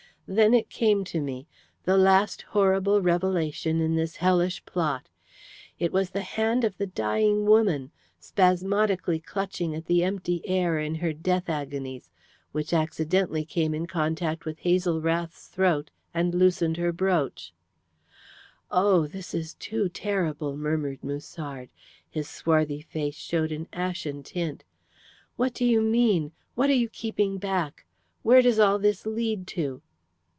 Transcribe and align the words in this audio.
Then 0.33 0.53
it 0.53 0.69
came 0.69 1.03
to 1.05 1.19
me 1.19 1.45
the 1.83 1.97
last 1.97 2.41
horrible 2.43 3.01
revelation 3.01 3.81
in 3.81 3.95
this 3.95 4.15
hellish 4.15 4.63
plot. 4.63 5.09
It 5.77 5.91
was 5.91 6.11
the 6.11 6.21
hand 6.21 6.63
of 6.63 6.77
the 6.77 6.87
dying 6.87 7.45
woman, 7.45 7.91
spasmodically 8.17 9.19
clutching 9.19 9.75
at 9.75 9.87
the 9.87 10.05
empty 10.05 10.41
air 10.47 10.79
in 10.79 10.95
her 10.95 11.11
death 11.11 11.49
agonies, 11.49 12.09
which 12.53 12.71
accidentally 12.71 13.43
came 13.43 13.73
in 13.73 13.87
contact 13.87 14.45
with 14.45 14.59
Hazel 14.59 15.01
Rath's 15.01 15.47
throat, 15.49 15.91
and 16.13 16.33
loosened 16.33 16.77
her 16.77 16.93
brooch." 16.93 17.51
"Oh, 18.69 19.07
this 19.07 19.33
is 19.33 19.55
too 19.55 19.89
terrible," 19.89 20.55
murmured 20.55 21.03
Musard. 21.03 21.67
His 22.09 22.29
swarthy 22.29 22.79
face 22.79 23.15
showed 23.17 23.51
an 23.51 23.67
ashen 23.73 24.23
tint. 24.23 24.63
"What 25.35 25.53
do 25.53 25.65
you 25.65 25.81
mean? 25.81 26.31
What 26.55 26.69
are 26.69 26.73
you 26.73 26.87
keeping 26.87 27.37
back? 27.37 27.85
Where 28.23 28.41
does 28.41 28.59
all 28.59 28.79
this 28.79 29.05
lead 29.05 29.45
to?" 29.47 29.81